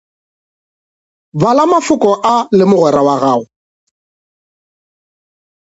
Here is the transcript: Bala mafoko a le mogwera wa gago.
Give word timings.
Bala 1.41 1.65
mafoko 1.71 2.09
a 2.33 2.35
le 2.57 2.63
mogwera 2.69 3.01
wa 3.07 3.15
gago. 3.21 3.45